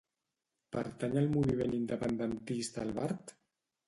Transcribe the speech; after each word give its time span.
Pertany 0.75 1.19
al 1.21 1.29
moviment 1.35 1.75
independentista 1.79 2.87
el 2.87 2.95
Bart? 2.97 3.35